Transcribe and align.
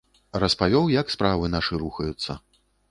Распавёў, 0.43 0.89
як 1.01 1.13
справы 1.17 1.53
нашы 1.59 1.73
рухаюцца. 1.87 2.31